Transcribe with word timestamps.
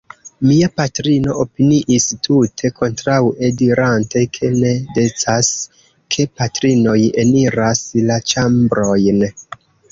Mia 0.49 0.67
patrino 0.79 1.35
opiniis 1.43 2.07
tute 2.27 2.71
kontraŭe, 2.79 3.51
dirante 3.61 4.25
ke 4.39 4.51
ne 4.63 4.73
decas, 4.97 5.53
ke 6.17 6.27
kaprinoj 6.41 6.99
eniras 7.27 7.87
la 8.11 8.21
ĉambrojn. 8.35 9.25